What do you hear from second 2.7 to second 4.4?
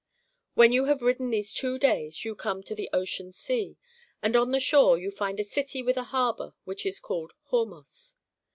the Ocean Sea, and